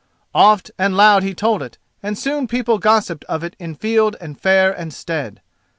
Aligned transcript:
Oft 0.33 0.71
and 0.79 0.97
loud 0.97 1.21
he 1.21 1.35
told 1.35 1.61
it, 1.61 1.77
and 2.01 2.17
soon 2.17 2.47
people 2.47 2.79
gossiped 2.79 3.23
of 3.25 3.43
it 3.43 3.55
in 3.59 3.75
field 3.75 4.15
and 4.19 4.41
fair 4.41 4.71
and 4.73 4.91
stead. 4.91 5.41